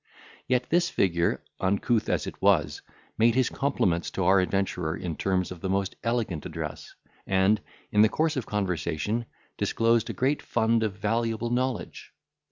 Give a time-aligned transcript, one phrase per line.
[0.47, 2.81] Yet this figure, uncouth as it was,
[3.19, 6.95] made his compliments to our adventurer in terms of the most elegant address,
[7.27, 9.27] and, in the course of conversation,
[9.59, 12.15] disclosed a great fund of valuable knowledge.